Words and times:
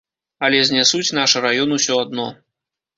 Але 0.47 0.61
знясуць 0.69 1.15
наш 1.19 1.37
раён 1.47 1.79
усё 1.79 2.03
адно. 2.09 2.29